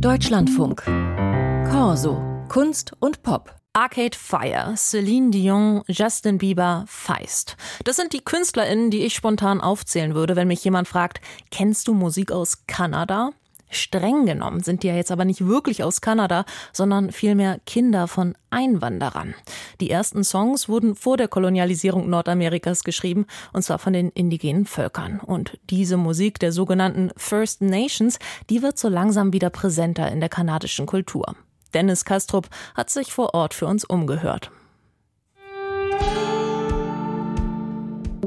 Deutschlandfunk. 0.00 0.82
Corso. 1.70 2.20
Kunst 2.48 2.92
und 3.00 3.22
Pop. 3.22 3.54
Arcade 3.72 4.16
Fire, 4.16 4.74
Celine 4.76 5.30
Dion, 5.30 5.82
Justin 5.88 6.38
Bieber, 6.38 6.84
Feist. 6.86 7.56
Das 7.84 7.96
sind 7.96 8.12
die 8.12 8.24
KünstlerInnen, 8.24 8.90
die 8.90 9.04
ich 9.04 9.14
spontan 9.14 9.60
aufzählen 9.60 10.14
würde, 10.14 10.36
wenn 10.36 10.48
mich 10.48 10.62
jemand 10.64 10.86
fragt, 10.86 11.20
kennst 11.50 11.88
du 11.88 11.94
Musik 11.94 12.30
aus 12.30 12.66
Kanada? 12.66 13.30
Streng 13.70 14.26
genommen 14.26 14.60
sind 14.62 14.82
die 14.82 14.88
ja 14.88 14.94
jetzt 14.94 15.10
aber 15.10 15.24
nicht 15.24 15.46
wirklich 15.46 15.82
aus 15.82 16.00
Kanada, 16.00 16.44
sondern 16.72 17.12
vielmehr 17.12 17.60
Kinder 17.66 18.08
von 18.08 18.34
Einwanderern. 18.50 19.34
Die 19.80 19.90
ersten 19.90 20.24
Songs 20.24 20.68
wurden 20.68 20.94
vor 20.94 21.16
der 21.16 21.28
Kolonialisierung 21.28 22.08
Nordamerikas 22.08 22.84
geschrieben, 22.84 23.26
und 23.52 23.62
zwar 23.62 23.78
von 23.78 23.92
den 23.92 24.10
indigenen 24.10 24.66
Völkern. 24.66 25.20
Und 25.20 25.58
diese 25.70 25.96
Musik 25.96 26.38
der 26.38 26.52
sogenannten 26.52 27.10
First 27.16 27.60
Nations, 27.60 28.18
die 28.50 28.62
wird 28.62 28.78
so 28.78 28.88
langsam 28.88 29.32
wieder 29.32 29.50
präsenter 29.50 30.10
in 30.10 30.20
der 30.20 30.28
kanadischen 30.28 30.86
Kultur. 30.86 31.34
Dennis 31.74 32.04
Kastrup 32.04 32.48
hat 32.74 32.90
sich 32.90 33.12
vor 33.12 33.34
Ort 33.34 33.52
für 33.52 33.66
uns 33.66 33.84
umgehört. 33.84 34.50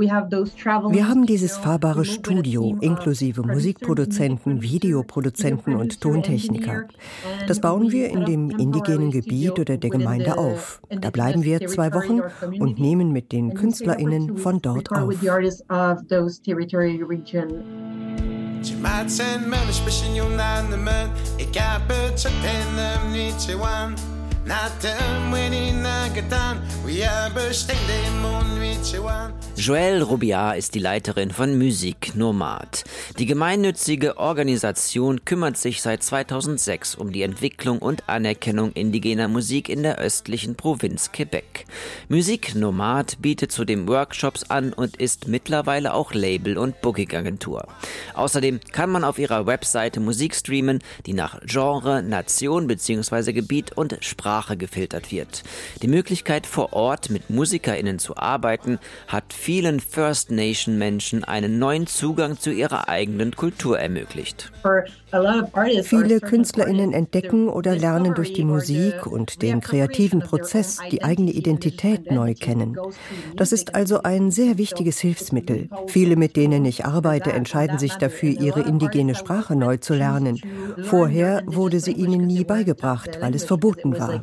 Wir 0.00 1.08
haben 1.08 1.26
dieses 1.26 1.56
fahrbare 1.56 2.04
Studio 2.04 2.76
inklusive 2.80 3.42
Musikproduzenten, 3.42 4.62
Videoproduzenten 4.62 5.74
und 5.74 6.00
Tontechniker. 6.00 6.84
Das 7.46 7.60
bauen 7.60 7.90
wir 7.90 8.08
in 8.08 8.24
dem 8.24 8.50
indigenen 8.50 9.10
Gebiet 9.10 9.58
oder 9.58 9.76
der 9.76 9.90
Gemeinde 9.90 10.38
auf. 10.38 10.80
Da 10.88 11.10
bleiben 11.10 11.42
wir 11.42 11.66
zwei 11.66 11.92
Wochen 11.92 12.20
und 12.60 12.78
nehmen 12.78 13.12
mit 13.12 13.32
den 13.32 13.54
KünstlerInnen 13.54 14.36
von 14.36 14.62
dort 14.62 14.92
auf. 14.92 15.12
Joelle 29.56 30.02
Roubiard 30.02 30.58
ist 30.58 30.74
die 30.74 30.78
Leiterin 30.78 31.30
von 31.30 31.58
Musik 31.58 32.16
Nomad. 32.16 32.84
Die 33.18 33.26
gemeinnützige 33.26 34.16
Organisation 34.16 35.24
kümmert 35.24 35.56
sich 35.56 35.82
seit 35.82 36.02
2006 36.02 36.94
um 36.94 37.12
die 37.12 37.22
Entwicklung 37.22 37.78
und 37.78 38.08
Anerkennung 38.08 38.72
indigener 38.72 39.28
Musik 39.28 39.68
in 39.68 39.82
der 39.82 39.98
östlichen 39.98 40.56
Provinz 40.56 41.12
Quebec. 41.12 41.66
Musik 42.08 42.54
Nomad 42.54 43.20
bietet 43.20 43.52
zudem 43.52 43.86
Workshops 43.86 44.44
an 44.50 44.72
und 44.72 44.96
ist 44.96 45.28
mittlerweile 45.28 45.94
auch 45.94 46.14
Label- 46.14 46.58
und 46.58 46.80
Booking-Agentur. 46.80 47.68
Außerdem 48.14 48.60
kann 48.72 48.90
man 48.90 49.04
auf 49.04 49.18
ihrer 49.18 49.46
Webseite 49.46 50.00
Musik 50.00 50.34
streamen, 50.34 50.80
die 51.06 51.12
nach 51.12 51.40
Genre, 51.44 52.02
Nation 52.02 52.66
bzw. 52.66 53.32
Gebiet 53.32 53.76
und 53.76 53.98
Sprache 54.00 54.48
Sprache 54.48 54.56
gefiltert 54.56 55.12
wird. 55.12 55.42
Die 55.82 55.88
Möglichkeit 56.08 56.46
vor 56.46 56.72
Ort 56.72 57.10
mit 57.10 57.28
MusikerInnen 57.28 57.98
zu 57.98 58.16
arbeiten, 58.16 58.78
hat 59.08 59.34
vielen 59.34 59.78
First 59.78 60.30
Nation 60.30 60.78
Menschen 60.78 61.22
einen 61.22 61.58
neuen 61.58 61.86
Zugang 61.86 62.38
zu 62.38 62.50
ihrer 62.50 62.88
eigenen 62.88 63.36
Kultur 63.36 63.78
ermöglicht. 63.78 64.50
Viele 65.82 66.20
KünstlerInnen 66.20 66.92
entdecken 66.92 67.48
oder 67.48 67.74
lernen 67.74 68.14
durch 68.14 68.32
die 68.32 68.44
Musik 68.44 69.06
und 69.06 69.42
den 69.42 69.60
kreativen 69.60 70.20
Prozess 70.20 70.78
die 70.90 71.02
eigene 71.02 71.30
Identität 71.30 72.10
neu 72.10 72.34
kennen. 72.34 72.76
Das 73.36 73.52
ist 73.52 73.74
also 73.74 74.02
ein 74.02 74.30
sehr 74.30 74.58
wichtiges 74.58 74.98
Hilfsmittel. 74.98 75.68
Viele, 75.86 76.16
mit 76.16 76.36
denen 76.36 76.64
ich 76.64 76.84
arbeite, 76.84 77.32
entscheiden 77.32 77.78
sich 77.78 77.94
dafür, 77.94 78.30
ihre 78.30 78.60
indigene 78.60 79.14
Sprache 79.14 79.56
neu 79.56 79.78
zu 79.78 79.94
lernen. 79.94 80.40
Vorher 80.82 81.42
wurde 81.46 81.80
sie 81.80 81.92
ihnen 81.92 82.26
nie 82.26 82.44
beigebracht, 82.44 83.18
weil 83.20 83.34
es 83.34 83.44
verboten 83.44 83.98
war. 83.98 84.20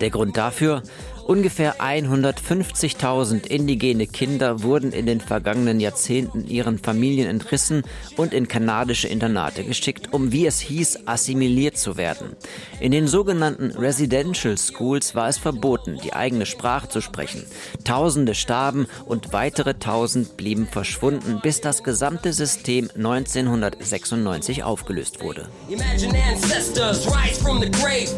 Der 0.00 0.10
Grund 0.10 0.36
dafür, 0.36 0.82
Ungefähr 1.28 1.74
150.000 1.78 3.46
indigene 3.46 4.06
Kinder 4.06 4.62
wurden 4.62 4.92
in 4.92 5.04
den 5.04 5.20
vergangenen 5.20 5.78
Jahrzehnten 5.78 6.46
ihren 6.46 6.78
Familien 6.78 7.28
entrissen 7.28 7.82
und 8.16 8.32
in 8.32 8.48
kanadische 8.48 9.08
Internate 9.08 9.62
geschickt, 9.62 10.14
um, 10.14 10.32
wie 10.32 10.46
es 10.46 10.58
hieß, 10.58 11.00
assimiliert 11.04 11.76
zu 11.76 11.98
werden. 11.98 12.34
In 12.80 12.92
den 12.92 13.06
sogenannten 13.06 13.72
Residential 13.72 14.56
Schools 14.56 15.14
war 15.14 15.28
es 15.28 15.36
verboten, 15.36 15.98
die 16.02 16.14
eigene 16.14 16.46
Sprache 16.46 16.88
zu 16.88 17.02
sprechen. 17.02 17.44
Tausende 17.84 18.34
starben 18.34 18.86
und 19.04 19.34
weitere 19.34 19.74
Tausend 19.74 20.38
blieben 20.38 20.66
verschwunden, 20.66 21.40
bis 21.42 21.60
das 21.60 21.82
gesamte 21.82 22.32
System 22.32 22.88
1996 22.96 24.62
aufgelöst 24.62 25.22
wurde. 25.22 25.46
Imagine 25.68 26.18
ancestors 26.32 27.06
rise 27.06 27.38
from 27.38 27.60
the 27.60 27.70
grave, 27.70 28.08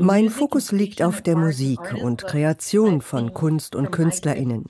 mein 0.00 0.30
Fokus 0.30 0.72
liegt 0.72 1.02
auf 1.02 1.20
der 1.22 1.36
Musik 1.36 1.80
und 2.02 2.24
Kreation 2.24 3.00
von 3.02 3.34
Kunst 3.34 3.74
und 3.74 3.90
Künstlerinnen. 3.90 4.64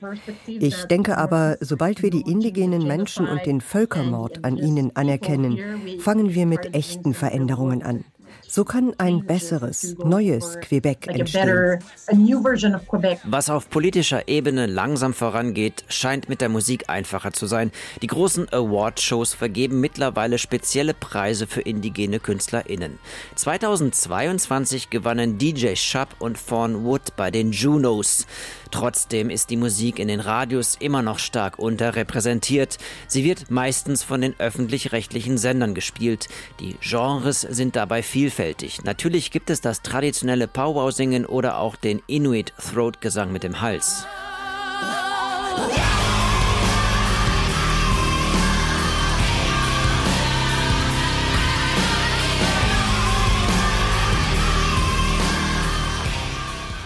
Ich 0.46 0.84
denke 0.84 1.18
aber, 1.18 1.56
sobald 1.60 2.02
wir 2.02 2.10
die 2.10 2.22
indigenen 2.22 2.86
Menschen 2.86 3.28
und 3.28 3.46
den 3.46 3.60
Völkermord 3.60 4.44
an 4.44 4.56
ihnen 4.56 4.94
anerkennen, 4.96 5.58
fangen 6.00 6.34
wir 6.34 6.46
mit 6.46 6.74
echten 6.74 7.14
Veränderungen 7.14 7.82
an. 7.82 8.04
So 8.46 8.64
kann 8.64 8.94
ein 8.98 9.26
besseres, 9.26 9.96
neues 10.04 10.58
Quebec 10.60 11.06
entstehen. 11.06 11.78
Was 13.24 13.50
auf 13.50 13.68
politischer 13.68 14.28
Ebene 14.28 14.66
langsam 14.66 15.12
vorangeht, 15.12 15.84
scheint 15.88 16.28
mit 16.28 16.40
der 16.40 16.48
Musik 16.48 16.88
einfacher 16.88 17.32
zu 17.32 17.46
sein. 17.46 17.70
Die 18.02 18.06
großen 18.06 18.48
Award-Shows 18.52 19.34
vergeben 19.34 19.80
mittlerweile 19.80 20.38
spezielle 20.38 20.94
Preise 20.94 21.46
für 21.46 21.60
indigene 21.60 22.20
KünstlerInnen. 22.20 22.98
2022 23.34 24.90
gewannen 24.90 25.38
DJ 25.38 25.74
Schapp 25.74 26.16
und 26.18 26.38
Fawn 26.38 26.84
Wood 26.84 27.16
bei 27.16 27.30
den 27.30 27.52
Junos. 27.52 28.26
Trotzdem 28.70 29.30
ist 29.30 29.50
die 29.50 29.56
Musik 29.56 29.98
in 29.98 30.08
den 30.08 30.20
Radios 30.20 30.76
immer 30.78 31.02
noch 31.02 31.18
stark 31.18 31.58
unterrepräsentiert. 31.58 32.78
Sie 33.06 33.24
wird 33.24 33.50
meistens 33.50 34.02
von 34.02 34.20
den 34.20 34.34
öffentlich-rechtlichen 34.38 35.38
Sendern 35.38 35.74
gespielt. 35.74 36.28
Die 36.60 36.76
Genres 36.80 37.40
sind 37.40 37.76
dabei 37.76 38.02
vielfältig. 38.28 38.84
Natürlich 38.84 39.30
gibt 39.30 39.48
es 39.48 39.62
das 39.62 39.80
traditionelle 39.80 40.48
Powwow-Singen 40.48 41.24
oder 41.24 41.58
auch 41.58 41.76
den 41.76 42.02
Inuit-Throat-Gesang 42.08 43.32
mit 43.32 43.42
dem 43.42 43.62
Hals. 43.62 44.06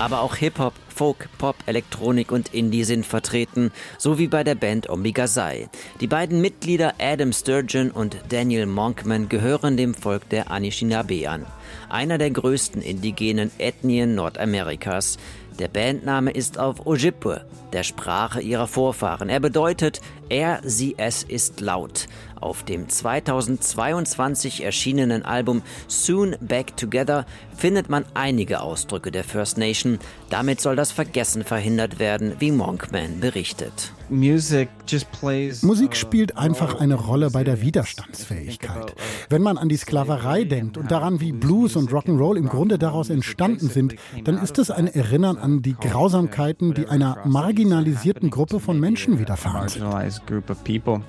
Aber 0.02 0.22
auch 0.22 0.34
Hip-Hop, 0.34 0.74
Folk, 0.88 1.28
Pop, 1.38 1.54
Elektronik 1.66 2.32
und 2.32 2.52
Indie 2.52 2.82
sind 2.82 3.06
vertreten, 3.06 3.70
so 3.98 4.18
wie 4.18 4.26
bei 4.26 4.42
der 4.42 4.56
Band 4.56 4.90
Omega 4.90 5.28
Sai. 5.28 5.68
Die 6.00 6.08
beiden 6.08 6.40
Mitglieder 6.40 6.94
Adam 6.98 7.32
Sturgeon 7.32 7.92
und 7.92 8.16
Daniel 8.28 8.66
Monkman 8.66 9.28
gehören 9.28 9.76
dem 9.76 9.94
Volk 9.94 10.28
der 10.28 10.50
Anishinaabe 10.50 11.30
an, 11.30 11.46
einer 11.88 12.18
der 12.18 12.32
größten 12.32 12.82
indigenen 12.82 13.52
Ethnien 13.58 14.16
Nordamerikas. 14.16 15.18
Der 15.58 15.68
Bandname 15.68 16.30
ist 16.30 16.58
auf 16.58 16.86
Ojibwe, 16.86 17.44
der 17.72 17.82
Sprache 17.82 18.40
ihrer 18.40 18.66
Vorfahren. 18.66 19.28
Er 19.28 19.40
bedeutet, 19.40 20.00
er, 20.28 20.60
sie, 20.64 20.94
es 20.96 21.22
ist 21.22 21.60
laut. 21.60 22.08
Auf 22.40 22.62
dem 22.62 22.88
2022 22.88 24.64
erschienenen 24.64 25.24
Album 25.24 25.62
Soon 25.88 26.36
Back 26.40 26.76
Together 26.76 27.26
findet 27.56 27.88
man 27.88 28.04
einige 28.14 28.60
Ausdrücke 28.60 29.10
der 29.10 29.24
First 29.24 29.58
Nation. 29.58 29.98
Damit 30.30 30.60
soll 30.60 30.74
das 30.74 30.90
Vergessen 30.90 31.44
verhindert 31.44 31.98
werden, 31.98 32.34
wie 32.38 32.50
Monkman 32.50 33.20
berichtet. 33.20 33.92
Musik 34.10 35.96
spielt 35.96 36.36
einfach 36.36 36.78
eine 36.78 36.94
Rolle 36.94 37.30
bei 37.30 37.44
der 37.44 37.62
Widerstandsfähigkeit. 37.62 38.94
Wenn 39.30 39.42
man 39.42 39.56
an 39.56 39.68
die 39.68 39.76
Sklaverei 39.76 40.44
denkt 40.44 40.76
und 40.76 40.90
daran, 40.90 41.20
wie 41.20 41.32
Blues 41.32 41.76
und 41.76 41.90
Rock'n'Roll 41.90 42.36
im 42.36 42.48
Grunde 42.48 42.78
daraus 42.78 43.08
entstanden 43.08 43.68
sind, 43.68 43.94
dann 44.24 44.36
ist 44.42 44.58
es 44.58 44.70
ein 44.70 44.86
Erinnern 44.86 45.38
an 45.38 45.62
die 45.62 45.74
Grausamkeiten, 45.74 46.74
die 46.74 46.86
einer 46.88 47.18
marginalisierten 47.24 48.28
Gruppe 48.30 48.60
von 48.60 48.78
Menschen 48.78 49.18
widerfahren 49.18 49.68
sind. 49.68 49.84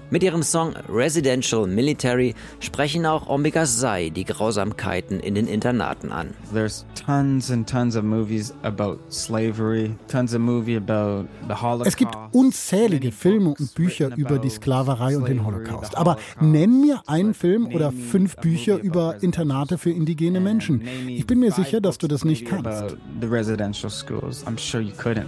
Mit 0.09 0.23
ihrem 0.23 0.43
Song 0.43 0.73
Residential 0.89 1.67
Military 1.67 2.35
sprechen 2.59 3.05
auch 3.05 3.27
Omega 3.27 3.65
Sai 3.65 4.09
die 4.09 4.23
Grausamkeiten 4.23 5.19
in 5.19 5.35
den 5.35 5.47
Internaten 5.47 6.11
an. 6.11 6.29
Es 11.85 11.97
gibt 11.97 12.17
unzählige 12.31 12.92
Filme 13.11 13.49
und 13.49 13.75
Bücher 13.75 14.15
über 14.15 14.39
die 14.39 14.49
Sklaverei 14.49 15.17
und 15.17 15.27
den 15.27 15.45
Holocaust. 15.45 15.97
Aber 15.97 16.17
nenn 16.39 16.81
mir 16.81 17.01
einen 17.07 17.33
Film 17.33 17.67
oder 17.67 17.91
fünf 17.91 18.37
Bücher 18.37 18.77
über 18.77 19.21
Internate 19.21 19.77
für 19.77 19.91
indigene 19.91 20.39
Menschen. 20.39 20.81
Ich 21.07 21.27
bin 21.27 21.39
mir 21.39 21.51
sicher, 21.51 21.81
dass 21.81 21.97
du 21.97 22.07
das 22.07 22.25
nicht 22.25 22.45
kannst. 22.45 22.97
Concrete 24.97 25.25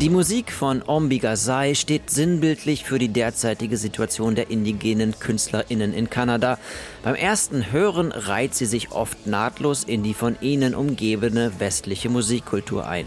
Die 0.00 0.10
Musik 0.10 0.52
von 0.52 0.84
Ombi 0.86 1.18
Gazai 1.18 1.74
steht 1.74 2.08
sinnbildlich 2.08 2.84
für 2.84 3.00
die 3.00 3.08
derzeitige 3.08 3.76
Situation 3.76 4.36
der 4.36 4.48
indigenen 4.48 5.18
KünstlerInnen 5.18 5.92
in 5.92 6.08
Kanada. 6.08 6.56
Beim 7.02 7.16
ersten 7.16 7.72
Hören 7.72 8.12
reiht 8.12 8.54
sie 8.54 8.66
sich 8.66 8.92
oft 8.92 9.26
nahtlos 9.26 9.82
in 9.82 10.04
die 10.04 10.14
von 10.14 10.36
ihnen 10.40 10.76
umgebene 10.76 11.50
westliche 11.58 12.10
Musikkultur 12.10 12.86
ein. 12.86 13.06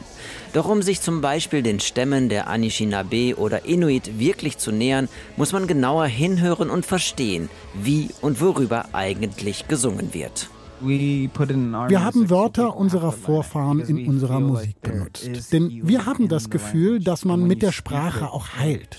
Doch 0.51 0.67
um 0.67 0.81
sich 0.81 0.99
zum 0.99 1.21
Beispiel 1.21 1.63
den 1.63 1.79
Stämmen 1.79 2.27
der 2.27 2.49
Anishinaabe 2.49 3.35
oder 3.37 3.63
Inuit 3.63 4.19
wirklich 4.19 4.57
zu 4.57 4.73
nähern, 4.73 5.07
muss 5.37 5.53
man 5.53 5.67
genauer 5.67 6.07
hinhören 6.07 6.69
und 6.69 6.85
verstehen, 6.85 7.49
wie 7.73 8.09
und 8.19 8.41
worüber 8.41 8.89
eigentlich 8.91 9.69
gesungen 9.69 10.13
wird. 10.13 10.49
Wir 10.81 12.04
haben 12.04 12.30
Wörter 12.30 12.75
unserer 12.75 13.12
Vorfahren 13.12 13.80
in 13.80 14.07
unserer 14.07 14.39
Musik 14.39 14.81
benutzt. 14.81 15.54
Denn 15.54 15.81
wir 15.83 16.06
haben 16.06 16.28
das 16.28 16.50
Gefühl, 16.50 17.00
dass 17.00 17.25
man 17.25 17.44
mit 17.44 17.62
der 17.62 17.72
Sprache 17.72 18.31
auch 18.31 18.48
heilt. 18.57 18.98